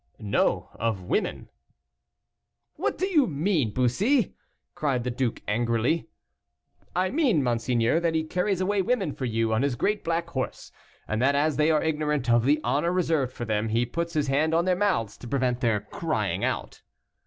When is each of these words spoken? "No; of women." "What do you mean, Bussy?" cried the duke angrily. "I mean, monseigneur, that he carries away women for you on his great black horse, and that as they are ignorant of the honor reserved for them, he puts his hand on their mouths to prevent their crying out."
"No; 0.17 0.69
of 0.73 1.03
women." 1.03 1.49
"What 2.73 2.97
do 2.97 3.05
you 3.05 3.27
mean, 3.27 3.71
Bussy?" 3.71 4.33
cried 4.73 5.03
the 5.03 5.11
duke 5.11 5.43
angrily. 5.47 6.07
"I 6.95 7.11
mean, 7.11 7.43
monseigneur, 7.43 7.99
that 7.99 8.15
he 8.15 8.23
carries 8.23 8.61
away 8.61 8.81
women 8.81 9.13
for 9.13 9.25
you 9.25 9.53
on 9.53 9.61
his 9.61 9.75
great 9.75 10.03
black 10.03 10.31
horse, 10.31 10.71
and 11.07 11.21
that 11.21 11.35
as 11.35 11.55
they 11.57 11.69
are 11.69 11.83
ignorant 11.83 12.31
of 12.31 12.45
the 12.45 12.59
honor 12.63 12.91
reserved 12.91 13.33
for 13.33 13.45
them, 13.45 13.69
he 13.69 13.85
puts 13.85 14.13
his 14.13 14.25
hand 14.27 14.55
on 14.55 14.65
their 14.65 14.75
mouths 14.75 15.17
to 15.17 15.27
prevent 15.27 15.61
their 15.61 15.81
crying 15.81 16.43
out." 16.43 16.81